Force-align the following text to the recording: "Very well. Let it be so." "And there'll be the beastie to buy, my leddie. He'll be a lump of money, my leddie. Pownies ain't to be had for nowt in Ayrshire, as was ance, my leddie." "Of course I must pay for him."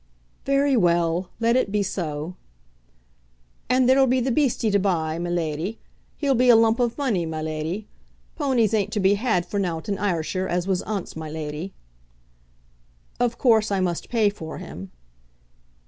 "Very 0.45 0.75
well. 0.75 1.29
Let 1.39 1.55
it 1.55 1.71
be 1.71 1.83
so." 1.83 2.35
"And 3.69 3.87
there'll 3.87 4.07
be 4.07 4.19
the 4.19 4.31
beastie 4.31 4.71
to 4.71 4.79
buy, 4.79 5.19
my 5.19 5.29
leddie. 5.29 5.77
He'll 6.17 6.33
be 6.33 6.49
a 6.49 6.55
lump 6.55 6.79
of 6.79 6.97
money, 6.97 7.23
my 7.23 7.39
leddie. 7.43 7.87
Pownies 8.35 8.73
ain't 8.73 8.91
to 8.93 8.99
be 8.99 9.13
had 9.13 9.45
for 9.45 9.59
nowt 9.59 9.87
in 9.89 9.99
Ayrshire, 9.99 10.47
as 10.47 10.65
was 10.65 10.81
ance, 10.87 11.15
my 11.15 11.29
leddie." 11.29 11.75
"Of 13.19 13.37
course 13.37 13.71
I 13.71 13.79
must 13.79 14.09
pay 14.09 14.31
for 14.31 14.57
him." 14.57 14.89